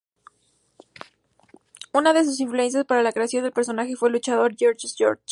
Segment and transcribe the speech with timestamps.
[1.93, 5.21] Una de sus influencias para la creación del personaje fue el luchador Gorgeous George.